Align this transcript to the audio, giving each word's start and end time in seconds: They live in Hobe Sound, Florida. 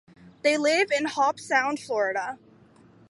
They 0.41 0.57
live 0.57 0.89
in 0.91 1.05
Hobe 1.05 1.39
Sound, 1.39 1.79
Florida. 1.79 2.39